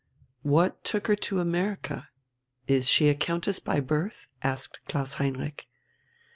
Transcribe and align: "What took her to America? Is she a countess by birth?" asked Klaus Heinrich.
"What 0.41 0.83
took 0.83 1.05
her 1.05 1.15
to 1.17 1.39
America? 1.39 2.07
Is 2.67 2.89
she 2.89 3.07
a 3.07 3.13
countess 3.13 3.59
by 3.59 3.81
birth?" 3.81 4.25
asked 4.41 4.79
Klaus 4.87 5.13
Heinrich. 5.21 5.67